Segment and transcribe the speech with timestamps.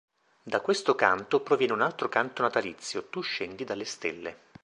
[0.41, 4.37] Da questo canto proviene un altro canto natalizio, "Tu scendi dalle stelle".